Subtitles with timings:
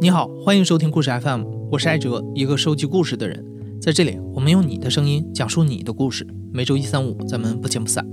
[0.00, 3.44] 你好，欢迎收听故事 FM，我是艾哲，一个收集故事的人。
[3.80, 6.24] 在这里，我们用你的声音讲述你的故事。
[6.52, 8.06] 每周一、三、五，咱们不见不散。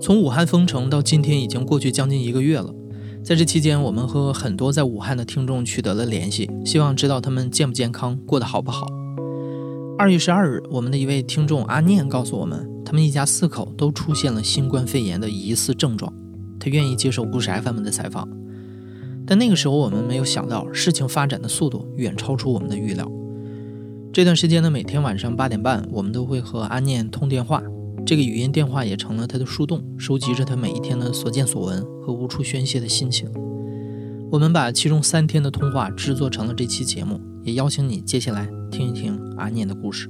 [0.00, 2.74] 从武汉封城到今天，已经过去将近一个月了。
[3.22, 8.86] 在这期间，我们和很多在武汉的听众取得了联系，希望知道他们健不健康，过得好不好。
[9.98, 16.10] 二月十二日，我们的一位听众阿念告诉我们，他们一家四口都出现了新冠肺炎的疑似症状。
[16.58, 18.26] 他愿意接受故事 FM 的采访，
[19.26, 23.10] 但那个时候我们没有想到，事情发展的速度远超出我们的预料。
[24.12, 27.62] 这段时间呢，每天晚上八点半，我们都会和阿念通电话。
[28.08, 33.30] 这个语音电话也成了他的树洞，收集着他每一天的所见所闻和无处宣泄的心情。
[34.32, 40.08] 我们把其中三天的通话制作成了这期节目，也邀请你接下来听一听阿念的故事。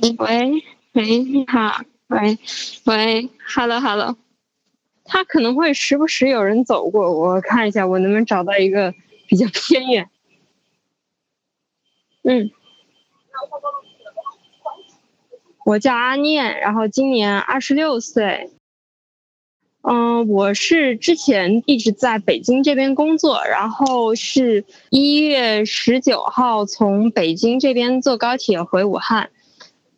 [0.00, 0.62] 喂
[0.94, 2.38] 喂，你好，喂
[2.86, 4.16] 喂，hello hello。
[5.08, 8.94] 他可能会时不时有人走过，我看一下，我能不能找到一个
[9.26, 10.08] 比较偏远。
[12.22, 12.50] 嗯，
[15.64, 18.50] 我叫阿念，然后今年二十六岁。
[19.80, 29.30] 嗯，我是之前一直在北京这边工作，然后是一月十九号从北京这边坐高铁回武汉，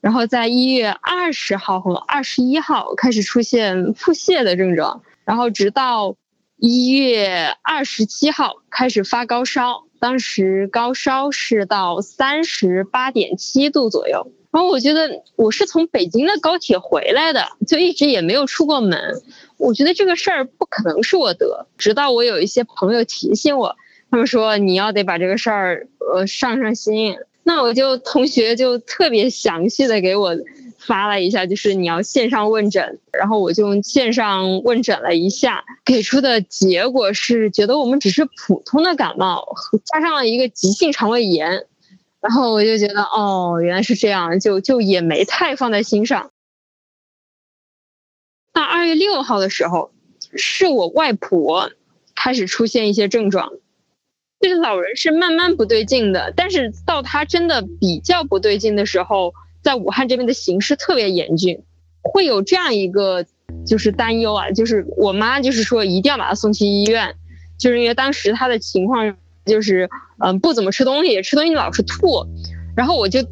[0.01, 5.03] 然后在一月二十号和二十一号开始出现腹泻的症状。
[5.25, 6.17] 然后直到
[6.56, 14.33] 一月二十七号开始发高烧，当时高烧是到三十八点七度左右。
[14.51, 19.23] 然后我觉得我是从北京的高铁回来的，就一直也没有出过门。
[19.59, 23.77] 我觉得这个事儿不可能是我得，直到我有一些朋友提醒我，
[24.11, 27.17] 他们说你要得把这个事儿呃上上心。
[27.53, 30.37] 那我就同学就特别详细的给我。
[30.78, 41.66] 发了一下，就是你要线上问诊，然后我就线上问诊了一下，给出的结果是觉得我们只是普通的感冒，加上了一个急性肠胃炎，
[42.21, 46.31] 然后我就觉得哦，原来是这样，就就也没太放在心上。
[48.55, 49.93] 到二月六号的时候，
[50.34, 51.71] 是我外婆
[52.15, 53.53] 开始出现一些症状，
[54.41, 59.33] 就是老人是慢慢不对劲的，但是到他真的比较不对劲的时候。
[59.62, 61.62] 在武汉这边的形势特别严峻，
[62.01, 63.27] 会有这样一个
[63.67, 67.15] 就是担忧啊，就是我妈就是说一定要把他送去医院，
[67.59, 69.15] 就是因为当时她的情况
[69.45, 69.91] 就是
[70.25, 72.27] 嗯不怎么吃东西，吃东西老是吐，
[72.75, 73.23] 然后我就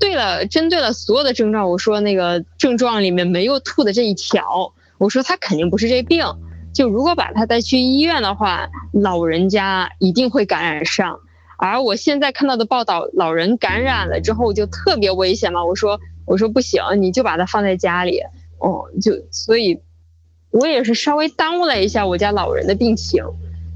[0.00, 6.26] 对了针对了所有的症状，我说那个症状里面没有吐的这一条，我说她肯定不是这病，
[6.72, 11.20] 就如果把他带去医院的话，老人家一定会感染上。
[11.58, 15.64] 而我现在看到的报道，老人感染了之后就特别危险嘛。
[15.64, 18.20] 我说，我说不行，你就把它放在家里。
[18.58, 19.80] 哦，就所以，
[20.50, 23.24] 我也是稍微耽误了一下我家老人的病情，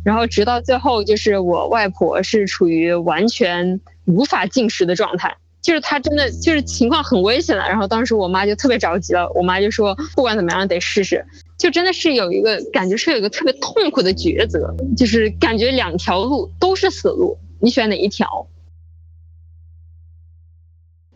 [0.04, 5.36] 然后直到最后，就是我外婆是处于完全无法进食的状态，
[5.66, 7.68] 就是她真的就是情况很危险了。
[7.68, 11.26] 然后当时我妈就特别着急了，我妈就说不管怎么样得试试，
[11.58, 17.36] 就真的是有一个感觉是有一个特别痛苦的抉择，就是感觉两条路都是死路。
[17.60, 18.46] 你选哪一条？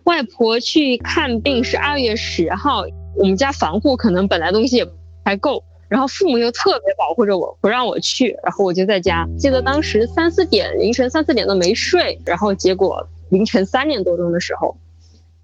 [0.02, 2.82] 外婆去看病是二月十号，
[3.14, 4.88] 我们家防护可能本来东西也
[5.24, 9.28] 还够，然后父母又特别保护着我，不让我去，然后我就在家。
[9.38, 14.76] 记得当时三四点，凌晨三四点都没睡，然后结果凌晨三点多钟的时候，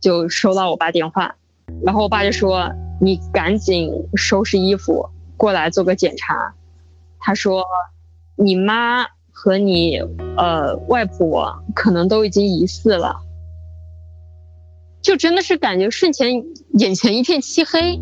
[0.01, 1.37] 就收到我爸电话，
[1.85, 2.71] 然后我爸就说
[3.01, 6.55] ：“你赶紧收拾衣服过来做个检查。”
[7.19, 7.65] 他说
[8.37, 9.07] ：“你妈。”
[9.39, 9.99] 和你
[10.39, 13.17] 呃外婆可能都已经疑似了，
[15.03, 16.43] 就真的是感觉瞬间
[16.79, 18.01] 眼前一片漆黑，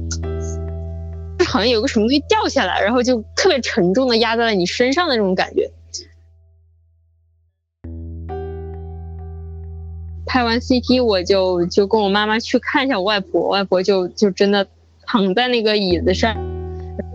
[1.44, 5.68] 好像有个什么东西掉下来，然后就特别沉重的压在了你身上的那种感觉。
[10.26, 14.66] 拍完 CT，我就就跟我妈妈去看一下我外婆，外婆就就真的
[15.06, 16.36] 躺在那个椅子上，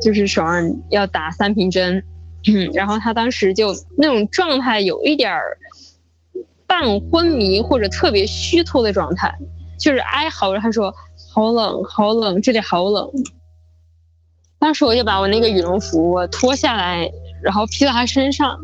[0.02, 2.04] 就是手上要打三瓶针。
[2.74, 5.58] 然后她当时就那种状态有一点儿
[6.66, 9.38] 半昏迷或者特别虚脱的状态，
[9.78, 10.96] 就是哀嚎着她说
[11.34, 13.12] ：“好冷，好冷，这里好冷。”
[14.58, 17.12] 当时我就把我那个羽绒服脱下来，
[17.42, 18.60] 然后披到他身上，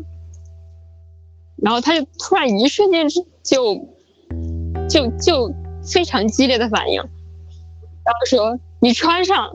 [1.56, 3.06] 然后他就突然一瞬间
[3.42, 3.74] 就
[4.88, 5.52] 就就
[5.82, 9.50] 非常激烈的反应，然后说：“你穿上。”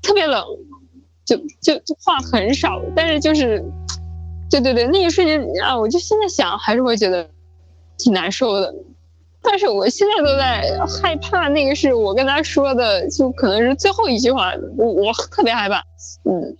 [0.00, 0.42] 特别冷，
[1.24, 3.62] 就就就话很少，但是就是，
[4.48, 7.28] 对对对，那一瞬间啊，我就现在想还是会觉得
[7.98, 8.72] 挺难受的。
[9.42, 15.82] 但是我现在都在害怕，那个是我跟他说的，就可能是最后一句话，我我特别害怕，
[16.24, 16.56] 嗯。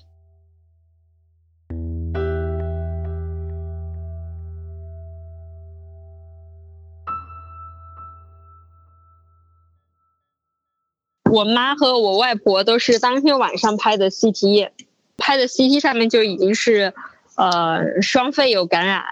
[11.31, 14.71] 我妈和我外婆都是当天晚上拍的 CT，
[15.17, 16.95] 拍的 CT 上面就已经是，
[17.37, 19.05] 呃，双肺有感染，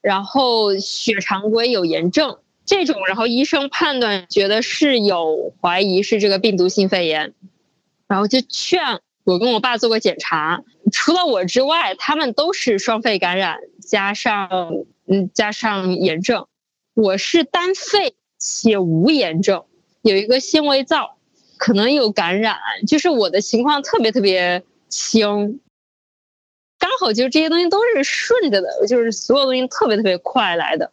[0.00, 2.38] 然后血常规有炎症。
[2.64, 7.32] 这种，然后医生判断觉得是有怀疑是这个病毒性肺炎，
[8.08, 10.64] 然后就劝我跟我爸做个检查。
[10.90, 14.48] 除了我之外，他们都是双肺感染加上
[15.06, 16.48] 嗯加上炎症，
[16.94, 19.64] 我是单肺且无炎症，
[20.02, 21.15] 有一个纤维灶，
[21.56, 22.56] 可能有感染，
[22.86, 25.60] 就是我的情况特别特别轻，
[26.78, 30.90] 刚好就是这些东西都是顺着的，就是所有东西特别特别快来的。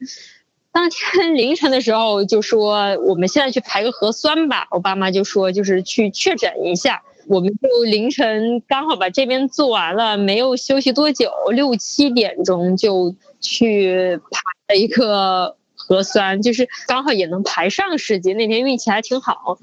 [0.71, 14.42] 当天 凌晨的时候就说我们现在去排个核酸吧，我爸妈就说就是去确诊一下，我们就凌晨刚好把这边做完了，没有休息多久，六七点钟就去排
[14.74, 18.33] 了一个核酸，就是刚好也能排上试剂。
[18.33, 19.59] 那天运气还挺好。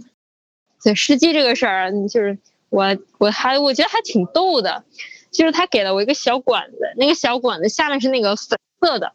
[0.82, 2.38] 对试剂这个事儿，就是
[2.69, 4.85] 我我还我觉得还挺逗的，
[5.31, 9.12] 就是他给了我一个小管子，那个小管子下面是那个粉色的。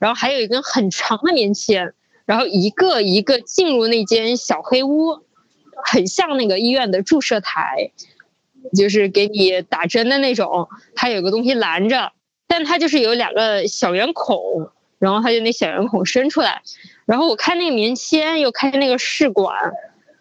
[0.00, 1.94] 然后还有一根很长的棉签，
[2.26, 5.20] 然后一个一个进入那间小黑屋，
[5.82, 7.92] 很像那个医院的注射台，
[8.76, 10.68] 就是给你打针的那种。
[10.94, 12.12] 它有个东西拦着，
[12.46, 14.68] 但它就是有两个小圆孔，
[14.98, 16.60] 然后它就那小圆孔伸出来。
[17.06, 19.56] 然后我看那个棉签，又看那个试管，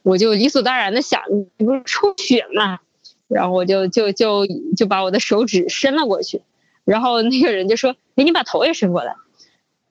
[0.04, 1.22] 我就理所当然的想，
[1.58, 2.80] 你不是抽血吗？
[3.28, 4.46] 然后我就就就
[4.78, 6.44] 就把我的手指伸了过去，
[6.86, 9.16] 然后那个人就说：“哎，你把头也伸过来。”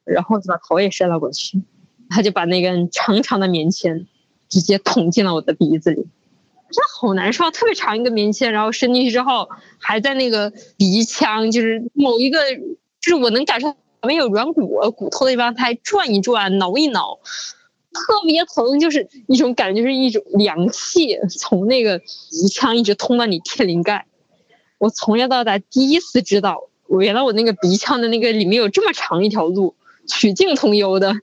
[0.04, 1.62] 然后就把头也伸了过去，
[2.10, 4.06] 他就把那根长长的棉签
[4.48, 9.48] 直接捅进了我的鼻子里，真的好难受，特别长一个棉签，然后伸进去之后
[9.78, 12.38] 还在那个鼻腔，就是某一个，
[13.00, 17.20] 就是我能感受没有软骨骨头的地方，它还转一转、挠一挠，
[17.92, 24.06] 特别疼，就是一种感觉，就是一种凉气从那个鼻腔一直通到你天灵盖。
[24.78, 29.74] 我从小到大第一次知道，我原来我那个鼻腔的那个里面有这么长一条路。
[30.08, 31.14] 曲径通幽的，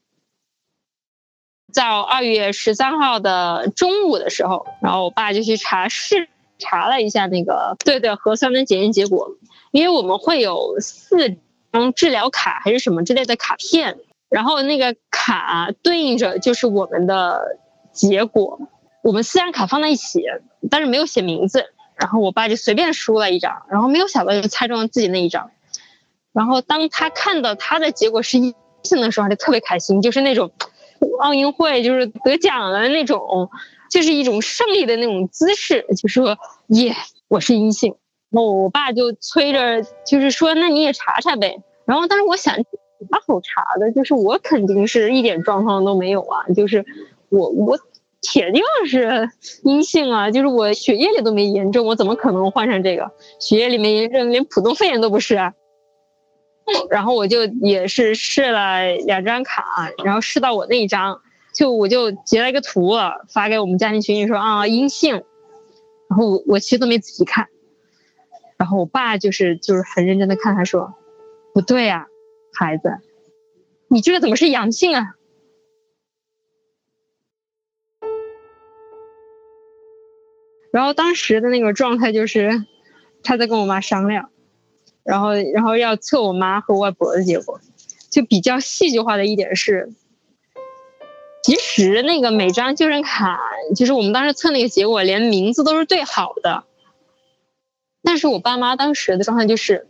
[1.74, 9.36] 在二月十三号的中午的时候，然后我爸就去查试查了一下那个对对核酸的检验结果，
[9.71, 11.36] 因为我们会有四
[11.74, 13.98] 张治疗卡还是什么之类的卡片，
[14.30, 17.58] 然后那个卡对应着就是我们的
[17.92, 18.60] 结果，
[19.04, 20.24] 我们四张卡放在一起，
[20.72, 21.66] 但是没有写名字，
[21.96, 25.52] 然后我爸就随便输了一张，然后没有想到就猜中了自己那一张，
[26.31, 28.56] 然后当他看到他的结果是一。
[28.81, 30.50] 性的时候他就特别开心，就是那种
[31.20, 33.50] 奥运会就是得奖了那种，
[33.92, 36.38] 就是一种胜利的那种姿势，就说
[36.68, 36.96] 耶，
[37.28, 37.94] 我是阴性。
[38.30, 41.62] 然后我爸就催着，就是说那你也查查呗。
[41.84, 42.56] 然后但是我想，
[43.10, 43.92] 啥好查的？
[43.92, 46.86] 就是我肯定是一点状况都没有啊，就是
[47.30, 47.80] 我我
[48.22, 49.30] 铁定是
[49.63, 53.12] 阴性啊，就是我血液里都没炎症，我怎么可能患上这个？
[53.40, 55.54] 血液里没炎症，连普通肺炎都不是啊。
[56.92, 61.21] 然后我就也是试了两张卡，然后试到我那一张，
[61.52, 62.92] 就我就截了一个图
[63.28, 65.24] 发给我们家庭群里说啊阴性，
[66.09, 67.47] 然后我我其实都没仔细看，
[68.57, 70.94] 然后我爸就是就是很认真的看，他说
[71.56, 72.06] 不对呀，
[72.54, 72.98] 孩子，
[73.88, 75.16] 你这个怎么是阳性啊？
[80.72, 82.66] 然后当时的那个状态就是
[83.24, 84.30] 他在跟我妈商量。
[85.02, 87.60] 然后，然后要测我妈和外婆的结果，
[88.12, 89.92] 就比较戏剧化的一点是，
[91.42, 93.40] 其实那个每张就诊卡，
[93.76, 96.64] 就是我们当时测那个结果，连名字都是对好的。
[98.04, 99.88] 但是我爸妈当时的状态就是，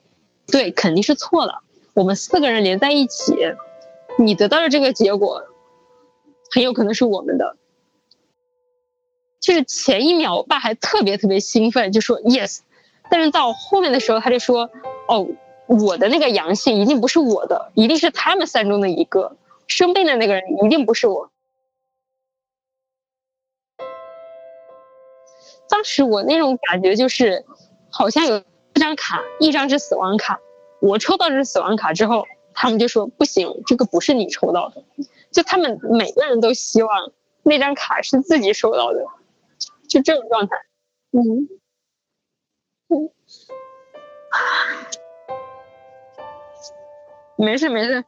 [0.47, 1.63] 对，肯定是错了。
[1.93, 3.35] 我们四个人连在一起，
[4.17, 5.43] 你得到的这个结果，
[6.51, 7.57] 很有可能是我们的。
[9.39, 12.59] 就是前一秒，我爸还特别特别兴奋，就说 yes，
[13.09, 14.69] 但是到后面的时候，他就说。
[15.11, 15.27] 哦，
[15.65, 21.31] 我的那个阳性一定不是我的，一定是他们三中的一个生病的那个人，一定不是我。
[25.67, 27.43] 当时我那种感觉就是，
[27.89, 28.37] 好像有
[28.75, 30.39] 一张卡，一张是死亡卡，
[30.81, 34.83] 我抽到这是死亡卡之后，他们就说不行，这个不是你抽到的，
[35.31, 37.11] 就他们每个人都希望
[37.43, 39.05] 那张卡是自己收到的，
[39.87, 40.55] 就这种状态，
[41.11, 41.49] 嗯。
[47.37, 48.03] 没事没事，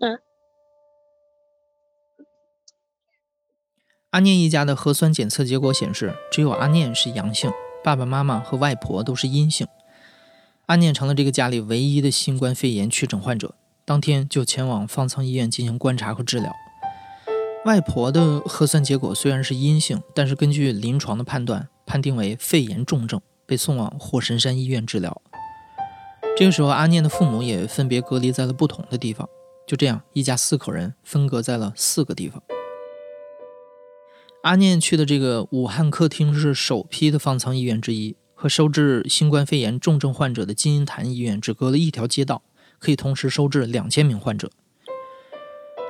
[0.00, 0.20] 嗯。
[4.10, 7.50] 阿念一家的核酸检测结果显示，只有阿念是阳性，
[7.82, 9.66] 爸爸妈妈和外婆都是阴性。
[10.68, 13.54] 阿念成了这个家里唯一的新冠肺炎确诊患者，
[13.86, 16.54] 当天就前往方舱医院进行观察和治疗。
[17.64, 25.22] 外婆的核酸结果虽然是阴性，但是根据临床的判断，判定为肺炎重症，被送往火神山医院治疗。
[26.36, 29.26] 这个时候，阿念的父母也分别隔离在了不同的地方，
[29.66, 32.42] 就这样，一家四口人分隔在了四个地方。
[34.42, 42.40] 阿念去的这个武汉客厅是首批的方舱医院之一，和收治新冠肺炎重症患者的金银潭医院只隔了一条街道，
[42.78, 44.48] 可以同时收治两千名患者。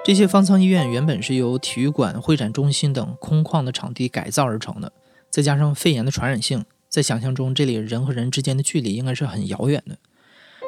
[0.03, 4.91] 这些方舱医院原本是由体育馆、会展中心等空旷的场地改造而成的，
[5.29, 9.99] 再加上肺炎的传染性，在想象中这里人和人之间的距离应该是很遥远的。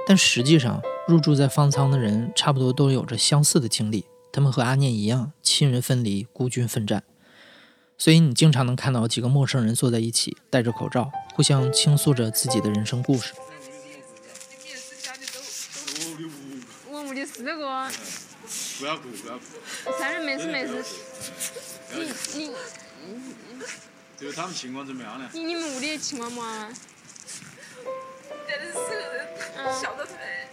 [0.06, 7.02] 但实际上，入住在方舱的人差不多都有着相似的经历，他们和阿念一样，亲人分离，孤军奋战。
[8.00, 13.34] 所以你经常能看到几个陌生人坐在一起，戴着口罩，互相倾诉着自己的人生故事。
[16.88, 17.54] 我屋里四个。
[18.78, 19.44] 不要哭，不要哭。
[19.98, 20.82] 三人没事没事。
[22.32, 22.54] 你你。
[24.16, 25.28] 就是他们情况怎么样呢？
[25.34, 26.72] 你你们屋里情况么？
[28.48, 29.28] 带的四个人，
[29.78, 30.48] 小的才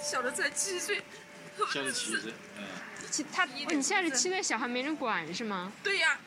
[0.00, 1.02] 小的才七岁。
[1.74, 2.64] 小的七岁，嗯。
[3.10, 5.72] 七他，你现在是七岁小孩没人管是吗？
[5.82, 6.20] 对呀。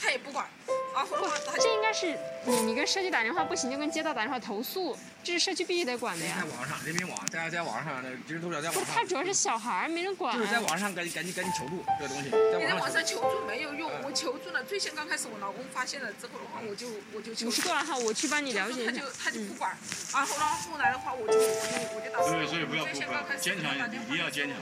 [0.00, 0.46] 他也不管，
[0.94, 1.16] 啊，不，
[1.60, 6.36] 这应该是你，你跟社区打电话不行，就跟街道打电话投诉，这是社区必须得管的呀。
[6.40, 8.84] 在网上，人民网，在在网上，那今日头条在网上。
[8.94, 10.36] 他主要是小孩没人管。
[10.36, 12.30] 就是在网上赶紧赶紧赶紧求助这个东西。
[12.30, 17.46] 你在网上求助没有用，我求助了，最先刚开始我老公发现了之后的话，我就我就求。
[17.46, 17.98] 你是多少号？
[17.98, 18.92] 我去帮你了解一下。
[18.92, 19.76] 他就他就不管，
[20.12, 22.18] 然后呢后来的话，我就我就我就打。
[22.30, 24.56] 对，所以不要不要，坚强一点，一定要坚强。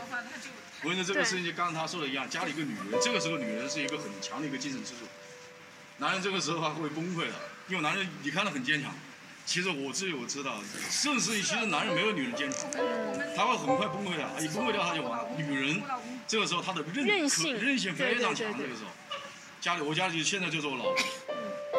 [0.83, 5.07] 我跟你说，这个事情就刚才他说的一样，家里一个女人，这个时候女人是一个很强的一个精神支柱。
[5.99, 7.35] 男人这个时候他会崩溃的，
[7.69, 8.93] 因为男人你看着很坚强，
[9.47, 10.61] 其实我自己我知道，
[10.91, 12.71] 甚至于其实男人没有女人坚强，
[13.35, 15.29] 他会很快崩溃的，一崩溃掉他就完了。
[15.39, 15.81] 女人
[16.29, 17.55] 这个时候她的韧性。
[17.55, 18.91] 韧性非常强，这个时候，
[19.61, 20.97] 家里我家里现在就是我老婆，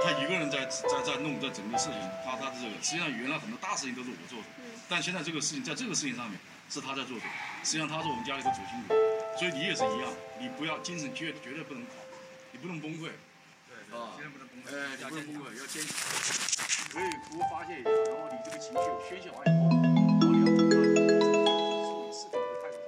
[0.03, 4.45] 她一个人在在在弄这整个事情，她她的这个实际上原来很多大事情都是我做的，
[4.89, 6.39] 但现在这个事情在这个事情上面
[6.71, 7.25] 是她在做主，
[7.63, 8.95] 实际上她是我们家里的主心骨，
[9.37, 10.09] 所以你也是一样，
[10.39, 11.93] 你不要精神绝绝对不能垮，
[12.51, 13.11] 你不能崩溃。
[13.97, 15.89] 啊，哎，你不能崩溃，要坚强，
[16.91, 18.77] 可以多发泄一下，然后你这个情绪
[19.09, 22.87] 宣泄完以后，然后你要做到处理事情的态度上。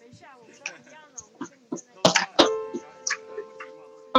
[0.00, 2.16] 没事啊，我们都一样的，我们跟你现在。
[4.14, 4.18] 嗯，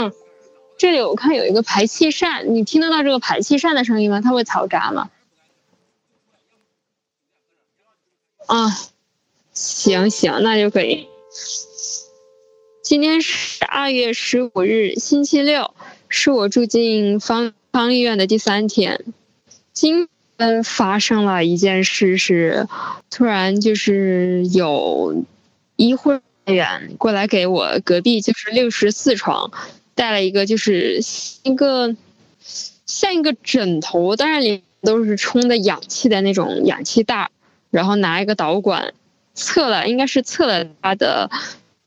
[0.78, 4.22] 这里我看有一个排气扇，你听得到这个排气扇的声音吗？
[4.22, 5.10] 它会嘈杂吗？
[8.46, 8.70] 啊，
[9.54, 11.10] 行行，那就可以。
[12.82, 13.47] 今天是
[13.79, 15.72] 二月十五日，星期六，
[16.10, 19.05] 是我住进方方医院的第三天。
[19.72, 22.67] 今天发生了一件事，是
[23.12, 25.24] 突然就是有
[25.75, 26.22] 医护人
[26.55, 29.51] 员过来给我隔壁就是六十四床
[29.93, 31.00] 带了一个就是
[31.43, 31.96] 一个
[32.88, 37.29] 像一个枕头，当然里都是充的氧气的那种氧气袋，
[37.69, 38.96] 然后拿一个导管
[39.36, 41.29] 测了，应该是测了他的。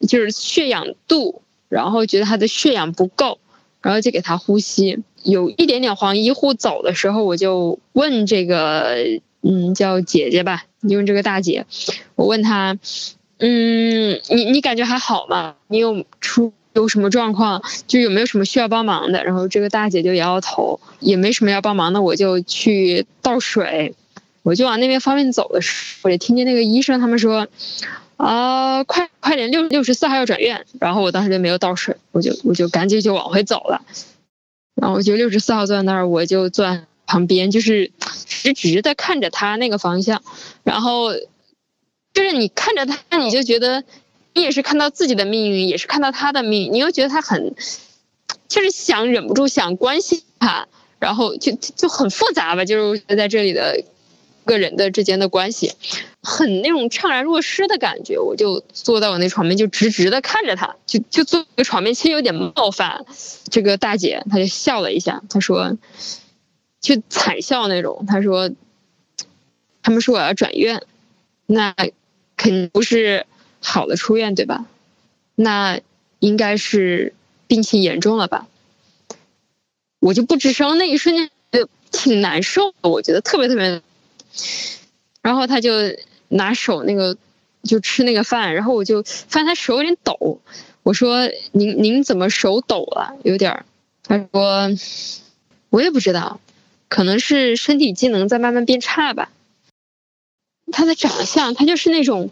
[0.09, 3.39] 就是血氧度，然后觉得他的血氧不够，
[3.81, 6.17] 然后就给他呼吸，有一点点黄。
[6.17, 8.97] 医护走的时候，我就问这个，
[9.43, 11.65] 嗯，叫姐姐吧，你问这个大姐，
[12.17, 12.77] 我问她，
[13.39, 15.55] 嗯，你你感觉还好吗？
[15.69, 17.63] 你有出有什么状况？
[17.87, 19.23] 就有没有什么需要帮忙的？
[19.23, 23.95] 然后这个大姐就摇摇头，也没什么要帮忙的，我就去倒水，
[24.43, 25.73] 我就往那边方面走的时
[26.03, 27.47] 候，我就听见那个医生他们说。
[28.23, 30.67] 啊，快快点，六六十四号要转院。
[30.79, 33.81] 然后我当时就没有倒水，我就我就赶紧就往回走了。
[34.75, 37.91] 然后我就六十四号坐在那儿，我就坐在旁边，就是
[38.27, 40.23] 直直的看着他那个方向。
[40.65, 41.15] 然后
[42.13, 43.85] 就是你看着他，你就觉得
[44.35, 47.55] 你也是看到自己的命运，也是看到他的命，你又觉得他很，
[48.49, 53.83] 就是想忍不住想关心他，然后就就很复杂吧，就是在这里的。
[54.51, 55.73] 个人的之间的关系，
[56.23, 58.19] 很那种怅然若失的感觉。
[58.19, 63.07] 我就坐在我那床边，就直直的看着他，就就坐在床边，其实有点冒犯。
[63.49, 65.79] 这个大姐，她就笑了一下，她说，
[66.81, 68.05] 就惨笑那种。
[68.09, 68.51] 她说，
[69.83, 70.83] 他们说我要转院，
[71.47, 71.73] 那
[72.37, 73.25] 肯定不是
[73.61, 74.67] 好的出院，对吧？
[75.37, 75.79] 那
[76.19, 77.15] 应该是
[77.47, 78.49] 病情严重了吧？
[80.01, 80.77] 我就不吱声。
[80.77, 83.81] 那一瞬间就挺难受的，我觉得特别特别。
[85.23, 85.73] 然后他就
[86.29, 87.17] 拿手那个
[87.63, 90.41] 就吃那个饭，然后我就发现他手有点抖。
[90.83, 93.15] 我说：“您您怎么手抖了？
[93.23, 93.67] 有点儿。”
[94.03, 94.71] 他说
[95.69, 96.41] ：“我也不知道，
[96.89, 99.31] 可能是身体机能在慢慢变差吧。”
[100.73, 102.31] 他的长相，他就是那种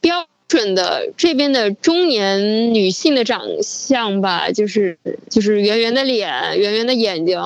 [0.00, 4.98] 标准的这边的中年女性的长相吧，就是
[5.30, 7.40] 就是圆圆的脸，圆圆的眼睛，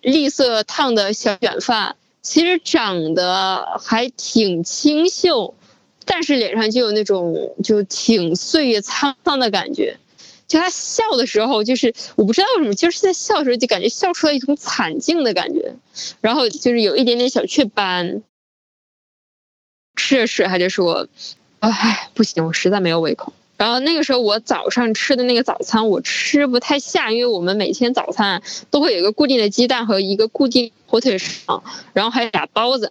[0.00, 5.54] 栗色烫的小卷发，其实长得还挺清秀，
[6.04, 9.96] 但是脸上就有那种就挺岁月沧桑的感觉。
[10.46, 15.76] 就他笑的时候，就是我不知道为什么，就是在笑的时候就感觉笑出了一种惨境的感觉，
[16.20, 18.22] 然后就是有一点点小雀斑。
[19.96, 21.08] 吃着吃，他就说
[21.60, 31.62] ：“哎，不行，我实在没有胃口。”然后那个时候我早上吃的那个早餐我吃不太下，因为我们每天早餐都会有一个固定的鸡蛋和一个固定火腿肠，
[31.92, 32.90] 然后还有俩包子。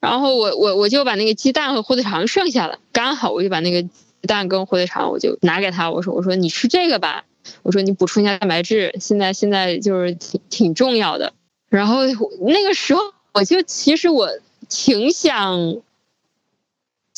[0.00, 3.90] 然后我我我就把那个鸡蛋和火腿肠剩下了，刚好我就把那个鸡
[4.26, 7.26] 蛋跟火腿肠我就拿给他，我说我说你吃这个吧，
[7.62, 11.34] 我说你补充一下蛋白质，现在现在就是挺挺重要的。
[11.68, 12.06] 然后
[12.40, 13.02] 那个时候
[13.34, 14.30] 我就其实我
[14.70, 15.76] 挺想。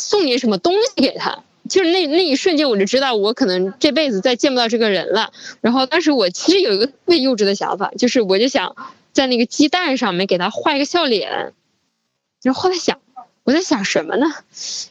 [0.00, 5.32] 送点什么东西给他，就是那那一瞬间，我就知道我可能这辈子再见不到这个人了。
[5.60, 8.75] 然后当时我其实有一个特别幼稚的想法，就是我就想
[9.12, 11.52] 在那个鸡蛋上面给他画一个笑脸。
[12.42, 13.00] 然后后来想，
[13.44, 14.26] 我在想什么呢？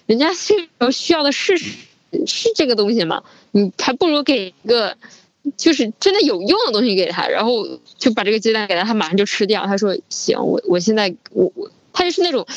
[0.06, 3.24] 人家这时候需要的是是这个东西吗？
[3.52, 4.98] 你还不如给一个
[5.58, 7.68] 就是真的有用的东西给他，然后
[7.98, 9.66] 就把这个鸡蛋给他，他马上就吃掉。
[9.66, 12.48] 他说行，我我现在我我他就是那种。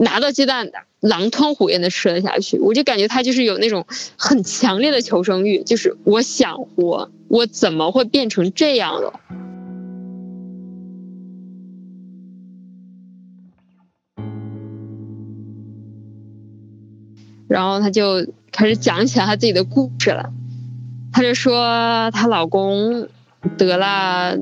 [0.00, 2.58] 拿到鸡蛋的，狼吞虎咽的吃了下去。
[2.58, 3.86] 我就感觉他就是有那种
[4.16, 9.20] 很强烈的求生欲，就是我想活，我怎么会变成这样了？
[17.48, 20.30] 然后他就开始讲起来他自己的故事了。
[21.10, 23.08] 他就说她老公
[23.56, 24.36] 得了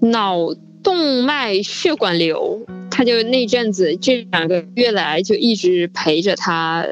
[0.00, 0.38] 脑
[0.82, 2.66] 动脉血管瘤。
[2.94, 6.86] 他就那阵子这两个月来就一直陪着他，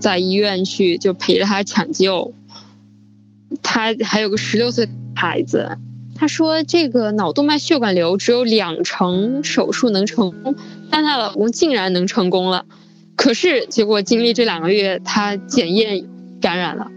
[0.00, 2.32] 在医院去就陪着他抢救。
[3.62, 5.76] 他还有个十六岁孩子，
[6.16, 10.56] 他说这个脑动脉血管瘤只有两成手术能成功，
[10.90, 12.64] 但她老公竟然能成功了。
[13.14, 16.06] 可是结果经历这两个月，她检验
[16.40, 16.90] 感染了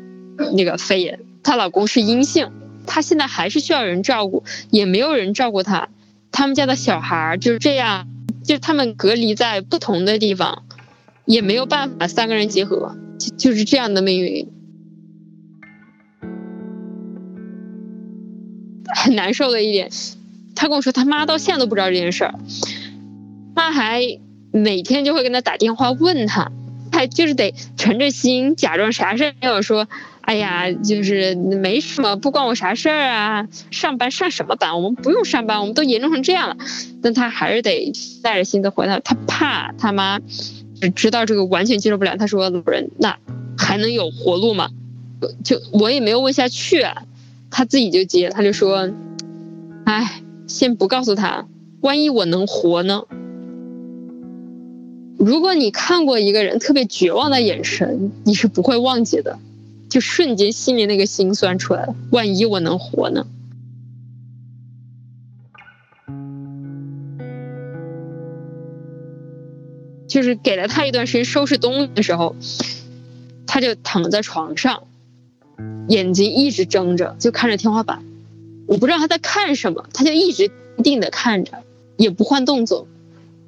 [0.54, 2.50] 那个肺炎，她老公是阴性，
[2.88, 5.90] 她现在还是需要人照顾，也没有人照顾她。
[6.32, 8.08] 他们家的小孩就是这样。
[8.46, 10.64] 就他们隔离在不同的地方，
[11.26, 14.48] 也没有办法三个人结合，就就是这样的命运，
[18.94, 19.90] 很难受的一点。
[20.56, 22.36] 他跟我说，他妈到现在都不知道这件事儿，
[23.56, 24.20] 妈还
[24.52, 26.52] 每天就会跟他打电话问他，
[26.92, 29.88] 还就是得沉着心，假装啥事没有说。
[30.26, 33.48] 哎呀，就是没什么，不关我啥事儿啊！
[33.70, 34.76] 上班上什么班？
[34.76, 36.58] 我们不用上班，我们都严重成这样了。
[37.04, 40.20] 但他还是得带着心思回来，他怕他妈
[40.82, 42.18] 只知道这个完全接受不了。
[42.18, 43.18] 他说：“老人那
[43.56, 44.72] 还能有活路吗？”
[45.44, 47.04] 就我也没有问下去，啊，
[47.52, 48.92] 他自己就接，他就说
[49.86, 51.46] ：“哎，先不告诉他，
[51.82, 53.04] 万一我能活呢？”
[55.20, 59.38] 如果你看过一个人特别绝望的眼神，你是不会忘记的。
[59.90, 61.96] 就瞬间心里那个心酸出来了。
[62.12, 63.26] 万一我能活呢？
[70.08, 72.36] 就是给了他一段时间收拾东西的时候，
[73.46, 74.84] 他就躺在床上，
[75.90, 78.04] 眼睛一直睁着，就看着天花板。
[78.66, 80.50] 我不知道他在看什么，他就一直
[80.84, 81.64] 定的看着，
[81.98, 82.88] 也不换动作。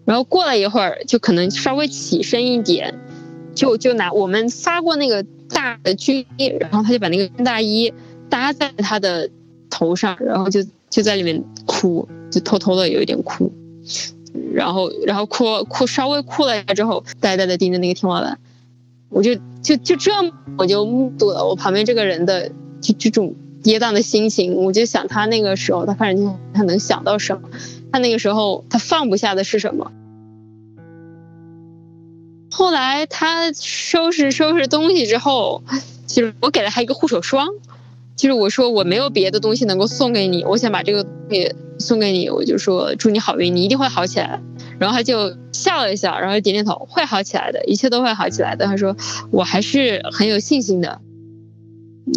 [0.03, 2.99] 然后过了一会儿，就可能稍微起身一点，
[3.55, 5.25] 就就拿我们发过那个。
[5.57, 7.91] 大的军衣，然后他就把那个军大衣
[8.29, 9.27] 搭在他的
[9.71, 13.51] 头上，然后就就在里面哭，就偷偷的有一点哭，
[14.53, 18.37] 然后然后哭哭稍微哭了一下之后，呆呆的盯着那个天花板，
[19.09, 27.49] 我就就就这么我就目睹了我旁边这个人的就这种跌宕的心情，我就想他那个时候他反正他能想到什么，
[27.91, 29.91] 他那个时候他放不下的是什么。
[32.57, 35.61] 后来他收拾收拾东西之后，
[36.07, 37.47] 就是我给了他一个护手霜，
[38.15, 44.41] 就是我说我没有别的东西能够送给你，我想把这个东西送给你，我就说祝你好运，你一定会好起来。
[44.79, 48.65] 然后他就笑了一笑，然后点点头，会好起来的，一切都会好起来的。
[48.65, 48.97] 他说
[49.29, 50.99] 我还是很有信心的。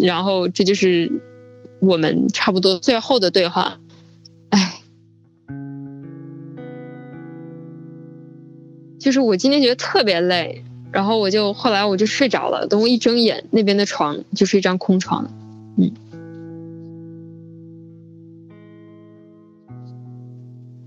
[0.01, 1.21] 然后这就是
[1.79, 3.77] 我们差不多最后的对话。
[9.01, 12.67] 就是我今天觉得特别累，然后我就后来我就睡着了。
[12.67, 15.27] 等我一睁眼，那边的床就是一张空床。
[15.75, 15.91] 嗯，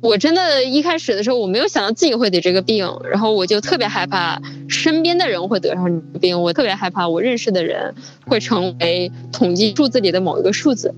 [0.01, 7.97] 我真的一开始的时候我没有想到自己会得这个病，然后我就特别害怕身边的人会得上这个病，我特别害怕我认识的人
[8.29, 10.95] 会成为统计数字里的某一个数字，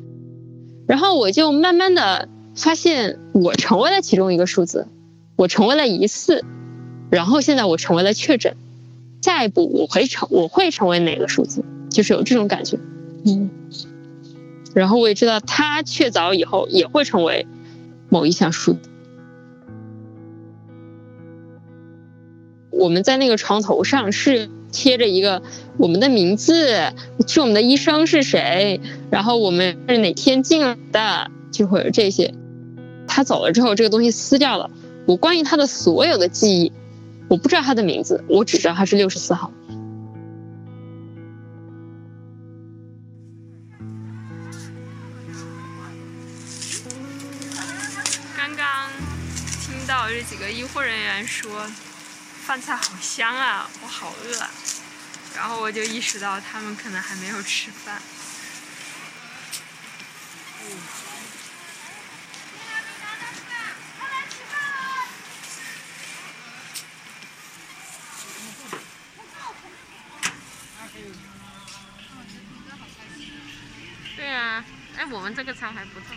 [0.86, 4.86] 然后我就慢慢的发现我成为了其中一个数字，
[5.36, 6.44] 我成为了疑似。
[7.10, 8.56] 然后现在我成为了确诊，
[9.22, 11.64] 下一步我会成我会成为哪个数字？
[11.90, 12.78] 就是有这种感觉，
[13.24, 13.50] 嗯。
[14.74, 17.46] 然后我也知道他确凿以后也会成为
[18.10, 18.90] 某一项数字。
[22.70, 25.42] 我们在那个床头上是贴着一个
[25.78, 26.92] 我们的名字，
[27.26, 32.34] 是我们的医生是谁，然后我们是哪天进来的，就会有这些。
[33.08, 34.70] 他走了之后，这个东西撕掉了，
[35.06, 36.72] 我关于他的所有的记忆。
[37.28, 39.52] 我不知道他的名字，我只知道他是六十四号。
[48.36, 48.88] 刚刚
[49.60, 51.66] 听到这几个医护人员说，
[52.46, 54.46] 饭菜好香啊，我好饿，
[55.34, 58.00] 然后我就意识到他们可能还没有吃饭。
[75.72, 76.16] 还不错。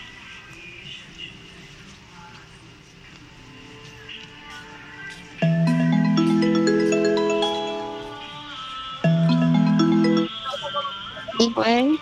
[11.55, 11.97] 喂，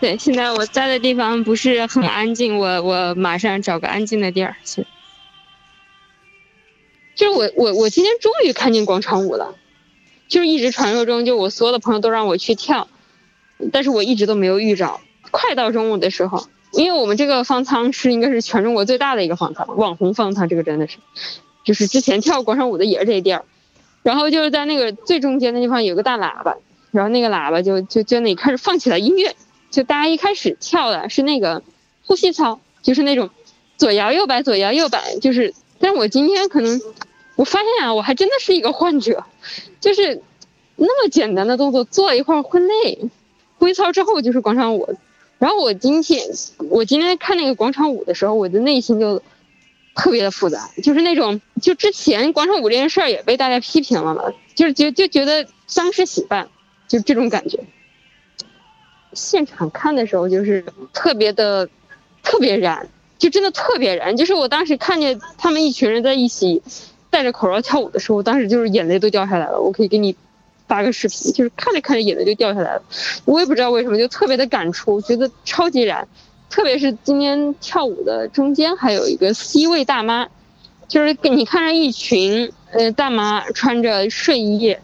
[0.00, 4.86] 对，现在我在的地方不是很安静，我我马上找个安静的地儿去。
[7.14, 9.54] 就是我我我今天终于看见广场舞了，
[10.28, 12.88] 就是一直传说中，就我所有的朋友都让我去跳，
[13.72, 15.00] 但是我一直都没有遇着。
[15.30, 20.98] 快到中午的时候，因为我们这个方舱是应该是全中国最大的一个方舱，网红方舱，这个真的是，
[21.64, 23.44] 就是之前跳广场舞的也是这地儿，
[24.02, 26.56] 然后就是在那个最中间的地方有个大喇叭，
[26.92, 29.34] 然后那个喇叭就就就那里开始放起了音乐，
[29.70, 31.62] 就大家一开始跳的是那个
[32.06, 33.30] 呼吸操，就是那种
[33.76, 36.80] 左摇右摆左摇右摆，就是，但是我今天可能
[37.34, 39.24] 我发现啊，我还真的是一个患者，
[39.80, 40.22] 就是
[40.76, 43.10] 那么简单的动作做一会儿会累，
[43.58, 44.96] 呼吸操之后就是广场舞。
[45.40, 46.20] 然后我今天，
[46.68, 49.22] 我今天看那个广场舞的时候，我的内心就
[49.94, 54.22] 特别的复杂，就是那种，就之前广场舞这件事儿也被大家批评了嘛，
[54.54, 56.50] 就是就就觉得丧事喜办，
[56.86, 57.58] 就这种感觉。
[59.14, 61.70] 现场看的时候就是特别的，
[62.22, 64.14] 特别燃，就真的特别燃。
[64.18, 66.62] 就是我当时看见他们一群人在一起
[67.08, 69.58] 戴着口罩跳舞的时候，当时就是眼泪都掉下来了。
[69.58, 70.14] 我可以给你。
[70.70, 72.82] 发个视频，就是看着看着眼泪就掉下来了，
[73.24, 76.06] 我也不知道为什么，就特别的感触，觉得超级燃。
[76.48, 80.28] 特别是今天跳舞的中间还有一个 C 位大妈，
[80.86, 84.76] 就是你看着一群呃大妈穿着睡衣，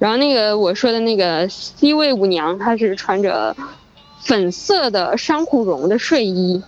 [0.00, 3.56] 然后那个我说的那个 C 位舞娘，她是穿着
[4.20, 6.60] 粉色的珊瑚绒的睡衣，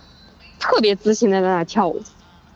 [0.61, 2.01] 特别自信的在那跳舞，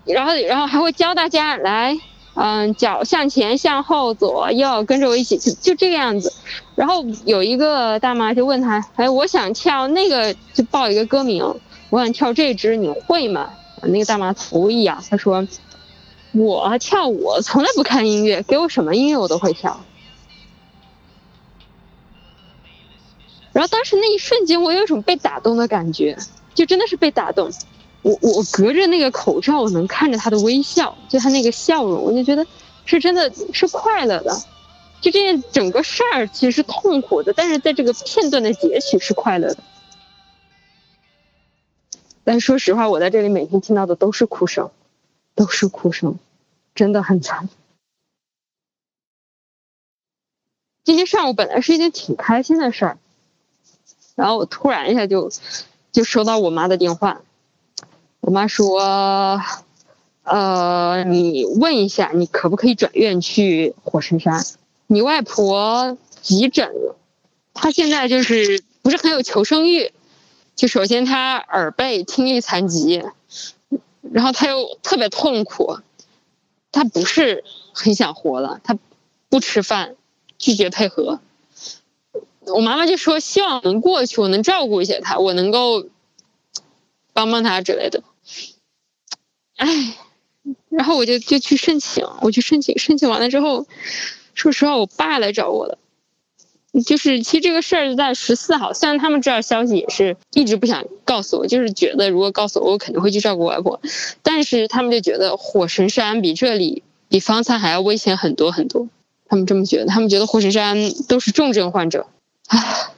[0.06, 1.98] 然后然后还会教大家来。
[2.42, 6.32] 嗯，脚向前、向后、左右，跟着我一起，就就这个样子。
[6.74, 11.44] 然后有一个大妈就问他：“哎，我想跳那个，就报一个歌名，
[11.90, 13.50] 我想跳这支，你会吗？”
[13.84, 15.46] 那个大妈头一摇，她说
[16.32, 19.82] ：“我跳舞从来不看音乐，给我什么音乐我都会跳。”
[23.52, 26.18] 然后当时那一瞬间，我有一种被打动的感觉，
[26.56, 27.52] 就真的是被打动。
[28.02, 32.46] 我我隔着那个口罩，我能看着他的微笑，就他那个笑容，我就觉得
[32.86, 34.42] 是真的是快乐的。
[35.02, 39.64] 就这件整个事儿其实是痛苦的，但是在这个片段的截取是快乐的。
[42.24, 44.72] 但说实话，我在这里每天听到的都是哭声，
[45.36, 46.20] 都是哭声，
[46.76, 47.50] 真的很惨。
[50.84, 52.98] 今天上午本来是一件挺开心的事儿，
[54.16, 55.32] 然后我突然一下就
[55.92, 57.22] 就收到我妈的电话。
[58.30, 59.42] 我妈说
[60.22, 64.46] ：“呃，你问一下，你可不可以转院去火神山？
[64.86, 66.96] 你外婆急诊了，
[67.56, 69.92] 她现在就是不是很有求生欲。
[70.56, 73.04] 就首先她耳背，听力残疾，
[74.04, 75.80] 然后她又特别痛苦，
[76.72, 78.78] 她不是很想活了，她
[79.28, 79.96] 不吃饭，
[80.38, 81.20] 拒绝配合。
[82.46, 85.88] 我妈妈就说希望能过去，我能照顾一下她，我能够
[87.12, 88.04] 帮帮她之类的。”
[89.60, 89.94] 哎，
[90.70, 93.68] 然后我就就去申请，我去申请，申请完了之后，
[94.34, 95.78] 说实话，我爸来找我了。
[96.86, 103.82] 就是其实这个事儿在十四号，虽然他们知道消息，也是一直不想告诉我，就是觉得如果告诉我，我肯定会去照顾外婆。
[104.24, 108.88] 但是他们就觉得火神山比这里比方舱还要危险很多很多，
[109.28, 110.78] 他们这么觉得，他们觉得火神山
[111.10, 112.08] 都是重症患者，
[112.48, 112.92] 唉。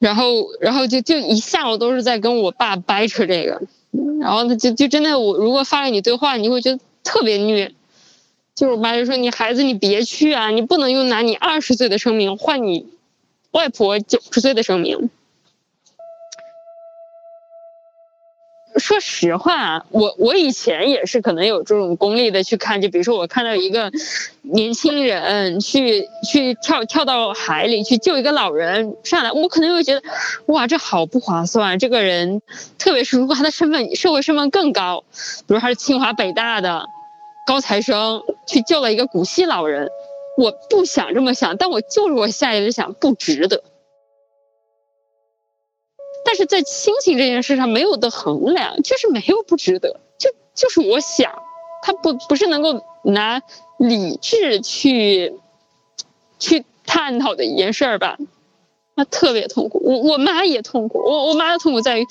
[0.00, 3.62] 然后，然后就就一下午都是在跟我爸掰扯这个，
[4.20, 7.72] 然后他就就真的，我如果发给你对话，你会觉得特别虐。
[8.54, 10.50] 就是我妈就说：“你孩子，你别去啊！
[10.50, 12.86] 你不能用拿你二十岁的生命换你
[13.50, 15.10] 外婆九十岁的生命。”
[18.76, 23.92] 说实话，我我以前也是可能有这种功利的去看，就比如说我看到一个
[24.42, 30.02] 年轻人去去跳跳到海里去救一个老人上来，我可能会觉得，
[30.46, 31.78] 哇，这好不划算！
[31.78, 32.42] 这个人，
[32.78, 35.04] 特别是如果他的身份社会身份更高，
[35.46, 36.86] 比如他是清华北大的。
[37.46, 39.86] 高材生去救了一个古稀老人，
[40.38, 43.62] 我不想这么想，但我就是我下意识想不值得。
[46.24, 51.42] 但是在亲情这件事上没有的衡量，就是没有不值得，就就是我想，
[51.82, 53.42] 他不不是能够拿
[53.78, 55.34] 理智去
[56.38, 58.16] 去探讨的一件事儿吧？
[58.94, 62.06] 那特别痛苦，我我妈也痛苦，我我妈的痛苦在于，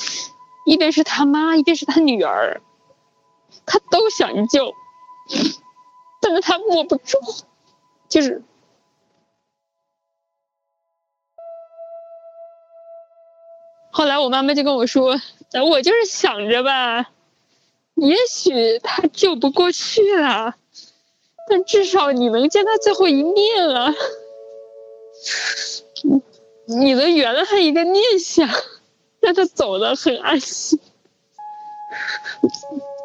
[0.65, 2.61] 一边是他妈，一边是他女儿，
[3.65, 4.73] 他都想救。
[6.21, 7.17] 但是他握不住，
[8.09, 8.43] 就是。
[13.93, 15.21] 后来我妈妈就跟我说
[15.69, 17.11] ：“我就是想着吧，
[17.93, 20.55] 也许他救不过去了，
[21.47, 23.93] 但至少你能见他最后一面啊，
[26.65, 28.49] 你能圆了他一个念想，
[29.19, 30.79] 让他走得很安心。”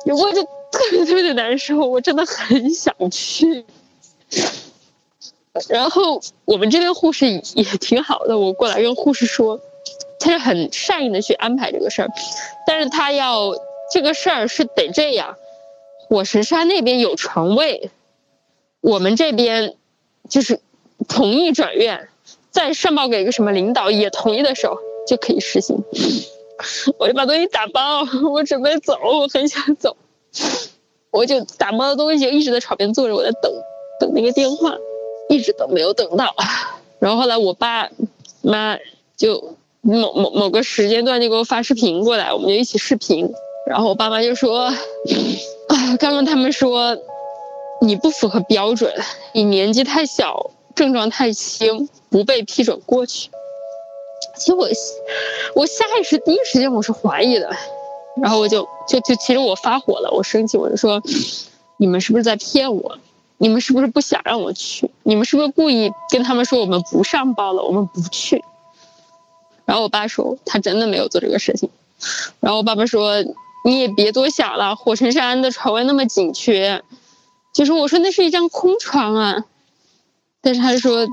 [0.06, 0.48] 我就。
[0.70, 3.64] 特别特别的难受，我真的很想去。
[5.70, 9.58] 然后我们这边护士也挺好的，我过来跟护士说，
[10.18, 12.08] 他是很善意的去安排这个事儿，
[12.66, 13.54] 但是他要
[13.92, 15.36] 这个事儿是得这样，
[16.08, 17.90] 火神山那边有床位，
[18.80, 19.76] 我们这边
[20.28, 20.60] 就是
[21.08, 22.08] 同意转院，
[22.50, 24.76] 再上报给一个什么领导也同意的时候
[25.06, 25.84] 就可以实行。
[26.98, 29.96] 我就把东西打包，我准备走，我很想走。
[31.10, 33.50] 我就打包的东西，就一直在床边坐着，我在等，
[34.00, 34.74] 等那个电话，
[35.28, 36.34] 一直都没有等到。
[36.98, 37.88] 然后后来我爸
[38.42, 38.76] 妈
[39.16, 43.28] 就某某某个时间段就给我发视频过来，我们就一起视频。
[43.66, 44.66] 然后我爸妈就说
[45.68, 46.96] ：“啊，刚刚他们说
[47.80, 48.92] 你不符合标准，
[49.32, 53.30] 你年纪太小，症状太轻，不被批准过去。”
[54.36, 54.68] 其实我
[55.54, 57.50] 我下意识第一时间我是怀疑的。
[58.20, 61.00] 然后我就就就，其实我发火了，我生气，我就说，
[61.76, 62.98] 你们是不是在骗我？
[63.36, 64.90] 你们是不是不想让我去？
[65.04, 68.42] 你们是不是故意跟他们说我们不上报了，我们不去？
[69.68, 71.68] 然后我爸说他真的没有做这个事情。
[72.40, 73.22] 然后我爸爸说
[73.66, 76.82] 你也别多想了，火神山的床位那么紧缺，
[77.52, 79.44] 就是我说那是一张空床啊，
[80.40, 81.06] 但是他说。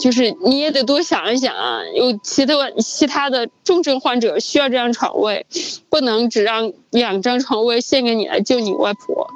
[0.00, 5.46] 就是你也得多想一想啊，有其他其他的重症患者需要这张床位，
[5.88, 9.30] 不能只让两张床位献给你来救你外婆。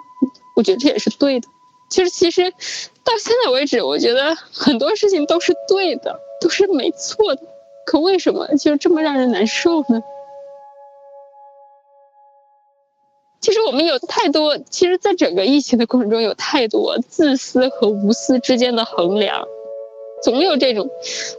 [0.57, 1.49] 我觉得这也是对的。
[1.89, 7.43] 就是其实到现在为止，我觉得很多事情都是对的，都是没错的。
[7.91, 10.01] 可为什么就这么让人难受呢？
[13.41, 19.45] 其实我们有太多，其实在整个疫情的过程中，有太多自私和无私之间的衡量。
[20.23, 20.89] 总有这种，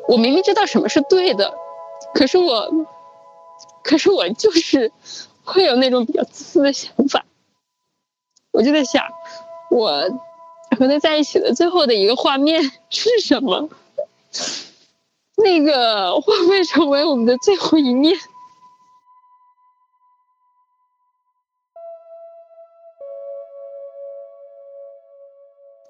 [0.09, 1.53] 我明明知道什么是对的，
[2.13, 2.69] 可是我，
[3.81, 4.91] 可是我就是
[5.45, 7.23] 会有那种比较自私的想法。
[8.51, 9.05] 我就在想，
[9.69, 10.01] 我
[10.77, 13.69] 和他在一起的最后的一个画面是什么？
[15.43, 18.15] 那个会不会成为我们的最后一面？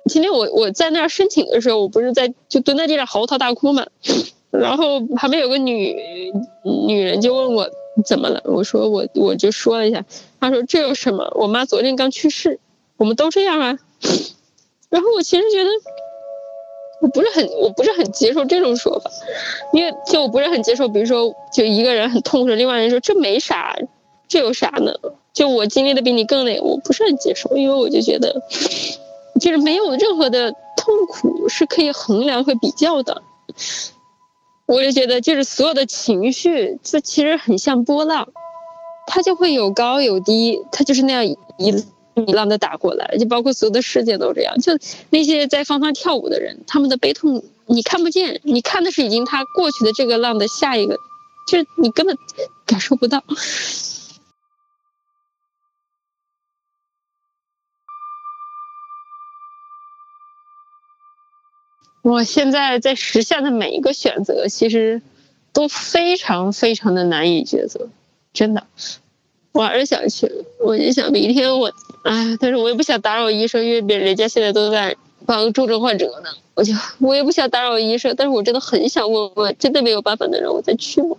[0.09, 3.85] 今天我我在那儿申请的时候，我不是在就蹲在地上嚎啕大哭嘛，
[4.51, 5.95] 然后旁边有个女
[6.63, 7.69] 女人就问我
[8.05, 10.03] 怎么了，我说我我就说了一下，
[10.39, 11.31] 她说这有什么？
[11.35, 12.59] 我妈昨天刚去世，
[12.97, 13.79] 我们都这样啊。
[14.89, 15.69] 然后我其实觉得
[17.01, 19.11] 我不是很我不是很接受这种说法，
[19.73, 23.75] 因为就我不是很接受，比如说就一个人很痛苦，另外人说这没啥，
[24.27, 24.93] 这有啥呢？
[25.33, 28.41] 就我经历的比你更累，我不是很接受，因为我就觉得。
[29.39, 33.23] 就是没有任何的痛苦是可以衡量和比较的，
[34.67, 38.27] 我就觉得就是所有的情绪，这其实很像波浪，
[39.07, 41.71] 它就会有高有低，它就是那样一
[42.13, 44.57] 你浪的打过来，就包括所有的世界都这样。
[44.59, 44.73] 就
[45.09, 50.97] 那些在方舱跳舞的人，他们的悲痛你看不见，你看的是已经他过去的这个浪的下一个，
[51.47, 52.17] 就是你根本
[52.65, 53.23] 感受不到。
[62.03, 65.03] 我现在在实现的每一个选择，其实
[65.53, 67.89] 都非常非常的难以抉择，
[68.33, 68.65] 真的。
[69.53, 71.71] 我还是想去，我就想明天我，
[72.03, 76.29] 哎，但是我也不想打扰医生，因为别人家现在都在帮重症患者呢。
[76.53, 81.17] 我就我也不想打扰医生，但是我真的很想问问，真的没有办法能让我再去吗？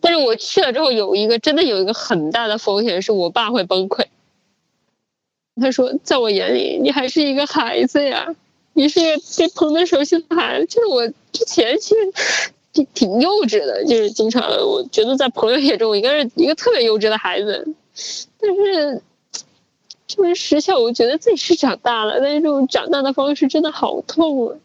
[0.00, 4.04] 但是我去了之后，有一个真的有一个很大的风险，是我爸会崩溃。
[5.60, 8.34] 他说，在我眼里，你还是一个孩子呀。
[8.74, 9.00] 你是
[9.38, 11.94] 被捧在手心的孩子，就是我之前去
[12.76, 17.66] 挺挺幼稚的，就是经常我觉得在朋友眼中我应该是一个特别幼稚的孩子，
[18.38, 19.00] 但是
[20.06, 24.56] 就是时效，我觉得自己是长大了，但是这种长大的方式真的好痛啊！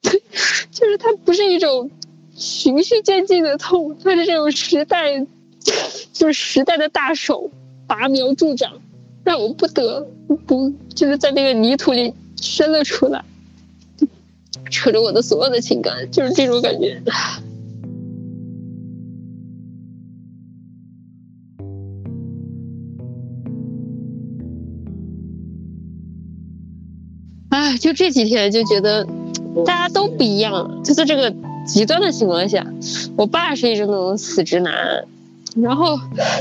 [0.02, 1.90] 就是它不是一种
[2.34, 5.26] 循序渐进的痛，它是这种时代，
[6.12, 7.50] 就是时代的大手
[7.86, 8.80] 拔苗助长，
[9.24, 10.08] 让我不得
[10.46, 13.22] 不就是在那个泥土里伸了出来。
[14.70, 17.02] 扯着我的所有的情感，就是这种感觉。
[27.50, 29.06] 哎，就这几天就觉得
[29.66, 31.34] 大家都不一样，就在这个
[31.66, 32.66] 极端的情况下，
[33.14, 35.04] 我爸是一种那种死直男，
[35.54, 35.98] 然后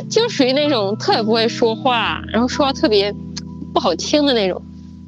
[0.10, 3.14] 就属于那种特别不会说话，然后说话特别
[3.74, 4.62] 不好听的那种。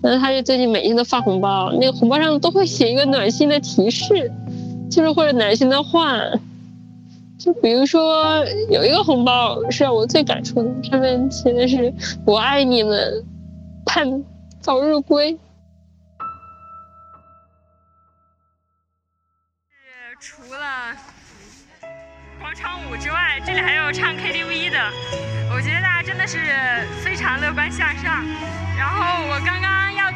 [0.06, 4.30] 那他就最近每天都发红包，那个红包上都会写一个暖心的提示，
[4.92, 6.20] 就是或者暖心的话，
[7.40, 11.94] 就比如说有一个红包是让我最感触的，上面写的是
[12.28, 13.24] “我爱你们，
[13.86, 14.26] 盼
[14.60, 15.40] 早日归”。
[20.20, 20.94] 除了
[22.42, 24.78] 广场舞之外，这里还有唱 KTV 的，
[25.56, 26.38] 我觉得大家真的是
[27.02, 28.26] 非常乐观向上。
[28.78, 29.73] 然后我刚刚。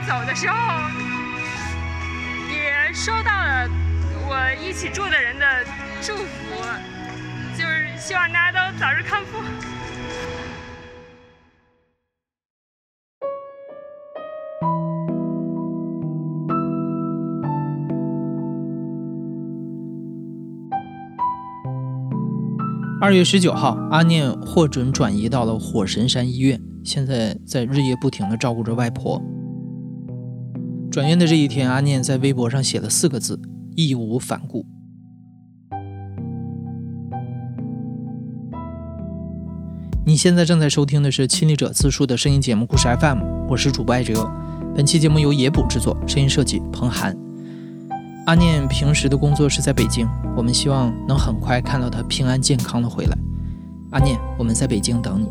[0.08, 0.56] 走的时候，
[2.50, 3.70] 也收到了
[4.26, 5.46] 我一起住的人的
[6.02, 6.64] 祝福，
[7.58, 9.38] 就是希望大家都早日康复。
[23.02, 29.22] 二月十九号，阿念获准转移到了火神山医院，现在在日夜不停的照顾着外婆。
[30.98, 33.40] 转院的这一天，阿念在微博上写了四个字
[33.78, 34.66] ：“义无反顾。”
[40.04, 44.28] 你现在正在收听的是《亲历者自述》的声音节目《故事 FM》，我是主播艾哲。
[44.76, 47.16] 本期节目由野捕制作，声音设计彭涵。
[48.26, 53.16] 阿念平时的工作是在北京，我们希望能很快看到他平安健康的回来。
[53.92, 55.28] 阿念，我们在北京等你。